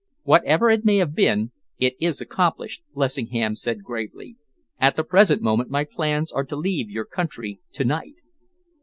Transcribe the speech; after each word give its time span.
"Whatever 0.23 0.71
it 0.71 0.83
may 0.83 0.97
have 0.97 1.13
been, 1.13 1.51
it 1.77 1.93
is 1.99 2.21
accomplished," 2.21 2.81
Lessingham 2.95 3.53
said 3.53 3.83
gravely. 3.83 4.35
"At 4.79 4.95
the 4.95 5.03
present 5.03 5.43
moment, 5.43 5.69
my 5.69 5.83
plans 5.83 6.31
are 6.31 6.43
to 6.45 6.55
leave 6.55 6.89
your 6.89 7.05
country 7.05 7.59
to 7.73 7.83
night." 7.85 8.15